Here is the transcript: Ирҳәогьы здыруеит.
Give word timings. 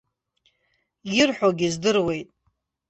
Ирҳәогьы 1.17 1.67
здыруеит. 1.73 2.29